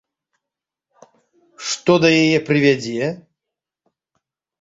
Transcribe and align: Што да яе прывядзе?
Што 1.71 1.97
да 2.05 2.09
яе 2.21 2.39
прывядзе? 2.47 3.11